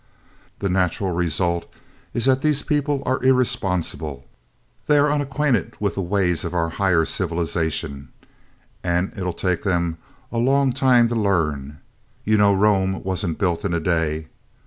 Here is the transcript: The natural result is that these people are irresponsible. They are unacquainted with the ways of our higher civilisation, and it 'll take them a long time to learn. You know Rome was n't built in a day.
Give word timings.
The 0.57 0.67
natural 0.67 1.11
result 1.11 1.71
is 2.11 2.25
that 2.25 2.41
these 2.41 2.63
people 2.63 3.03
are 3.05 3.23
irresponsible. 3.23 4.25
They 4.87 4.97
are 4.97 5.11
unacquainted 5.11 5.75
with 5.79 5.93
the 5.93 6.01
ways 6.01 6.43
of 6.43 6.55
our 6.55 6.69
higher 6.69 7.05
civilisation, 7.05 8.09
and 8.83 9.13
it 9.15 9.21
'll 9.21 9.29
take 9.31 9.61
them 9.63 9.99
a 10.31 10.39
long 10.39 10.73
time 10.73 11.07
to 11.09 11.15
learn. 11.15 11.81
You 12.25 12.37
know 12.37 12.51
Rome 12.51 13.03
was 13.03 13.23
n't 13.23 13.37
built 13.37 13.63
in 13.63 13.75
a 13.75 13.79
day. 13.79 14.25